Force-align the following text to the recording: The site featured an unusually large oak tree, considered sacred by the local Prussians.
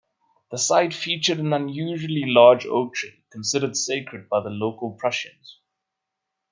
The 0.49 0.57
site 0.57 0.95
featured 0.95 1.37
an 1.37 1.53
unusually 1.53 2.23
large 2.25 2.65
oak 2.65 2.95
tree, 2.95 3.23
considered 3.29 3.77
sacred 3.77 4.29
by 4.29 4.41
the 4.41 4.49
local 4.49 4.93
Prussians. 4.93 5.59